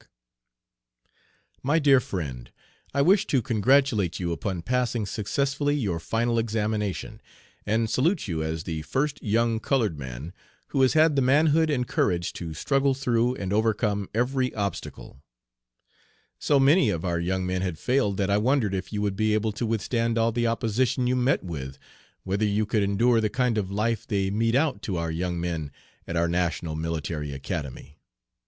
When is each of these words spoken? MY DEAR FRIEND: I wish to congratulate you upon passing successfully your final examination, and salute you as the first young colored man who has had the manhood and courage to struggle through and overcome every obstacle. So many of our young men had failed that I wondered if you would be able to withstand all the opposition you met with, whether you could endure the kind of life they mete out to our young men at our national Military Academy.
MY 1.61 1.77
DEAR 1.77 1.99
FRIEND: 1.99 2.49
I 2.91 3.03
wish 3.03 3.27
to 3.27 3.39
congratulate 3.39 4.19
you 4.19 4.31
upon 4.31 4.63
passing 4.63 5.05
successfully 5.05 5.75
your 5.75 5.99
final 5.99 6.39
examination, 6.39 7.21
and 7.67 7.87
salute 7.87 8.27
you 8.27 8.41
as 8.41 8.63
the 8.63 8.81
first 8.81 9.21
young 9.21 9.59
colored 9.59 9.99
man 9.99 10.33
who 10.69 10.81
has 10.81 10.93
had 10.93 11.15
the 11.15 11.21
manhood 11.21 11.69
and 11.69 11.87
courage 11.87 12.33
to 12.33 12.55
struggle 12.55 12.95
through 12.95 13.35
and 13.35 13.53
overcome 13.53 14.09
every 14.11 14.51
obstacle. 14.55 15.21
So 16.39 16.59
many 16.59 16.89
of 16.89 17.05
our 17.05 17.19
young 17.19 17.45
men 17.45 17.61
had 17.61 17.77
failed 17.77 18.17
that 18.17 18.31
I 18.31 18.37
wondered 18.39 18.73
if 18.73 18.91
you 18.91 19.03
would 19.03 19.15
be 19.15 19.35
able 19.35 19.51
to 19.51 19.67
withstand 19.67 20.17
all 20.17 20.31
the 20.31 20.47
opposition 20.47 21.05
you 21.05 21.15
met 21.15 21.43
with, 21.43 21.77
whether 22.23 22.43
you 22.45 22.65
could 22.65 22.81
endure 22.81 23.21
the 23.21 23.29
kind 23.29 23.55
of 23.55 23.69
life 23.69 24.07
they 24.07 24.31
mete 24.31 24.55
out 24.55 24.81
to 24.81 24.97
our 24.97 25.11
young 25.11 25.39
men 25.39 25.69
at 26.07 26.15
our 26.17 26.27
national 26.27 26.75
Military 26.75 27.33
Academy. 27.33 27.99